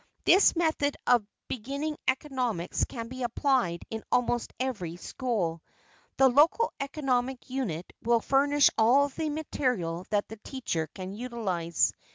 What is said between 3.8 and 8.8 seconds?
in almost every school. The local economic unit will furnish